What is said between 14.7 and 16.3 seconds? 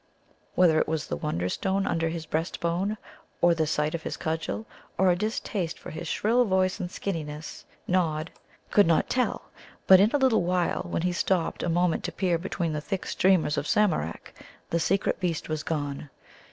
the secret beast was gone.